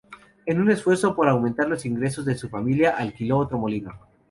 En 0.47 0.59
un 0.59 0.71
esfuerzo 0.71 1.15
por 1.15 1.29
aumentar 1.29 1.69
los 1.69 1.85
ingresos 1.85 2.25
de 2.25 2.33
su 2.35 2.49
familia, 2.49 2.97
alquiló 2.97 3.37
otro 3.37 3.59
molino. 3.59 3.93